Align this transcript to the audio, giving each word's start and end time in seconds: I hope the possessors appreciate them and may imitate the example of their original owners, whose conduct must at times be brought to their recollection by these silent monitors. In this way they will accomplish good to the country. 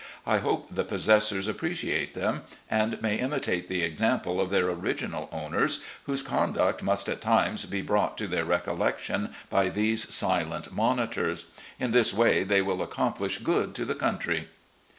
I 0.25 0.39
hope 0.39 0.65
the 0.73 0.83
possessors 0.83 1.47
appreciate 1.47 2.15
them 2.15 2.41
and 2.71 2.99
may 3.03 3.19
imitate 3.19 3.67
the 3.67 3.83
example 3.83 4.41
of 4.41 4.49
their 4.49 4.67
original 4.67 5.29
owners, 5.31 5.81
whose 6.07 6.23
conduct 6.23 6.81
must 6.81 7.07
at 7.07 7.21
times 7.21 7.65
be 7.65 7.83
brought 7.83 8.17
to 8.17 8.27
their 8.27 8.43
recollection 8.43 9.29
by 9.51 9.69
these 9.69 10.11
silent 10.11 10.73
monitors. 10.73 11.45
In 11.79 11.91
this 11.91 12.15
way 12.15 12.43
they 12.43 12.63
will 12.63 12.81
accomplish 12.81 13.37
good 13.37 13.75
to 13.75 13.85
the 13.85 13.93
country. 13.93 14.47